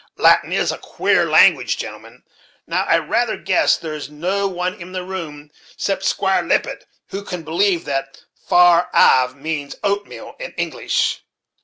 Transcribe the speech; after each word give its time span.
"Latin 0.17 0.51
is 0.51 0.71
a 0.71 0.79
queer 0.79 1.29
language, 1.29 1.77
gentlemen; 1.77 2.23
now 2.65 2.85
I 2.85 2.97
rather 2.97 3.37
guess 3.37 3.77
there 3.77 3.93
is 3.93 4.09
no 4.09 4.47
one 4.47 4.73
in 4.81 4.93
the 4.93 5.03
room, 5.03 5.51
except 5.73 6.05
Squire 6.05 6.41
Lippet, 6.41 6.87
who 7.09 7.23
can 7.23 7.43
believe 7.43 7.85
that 7.85 8.23
'Far. 8.47 8.89
Av.' 8.95 9.35
means 9.35 9.75
oatmeal, 9.83 10.33
in 10.39 10.53
English." 10.53 11.21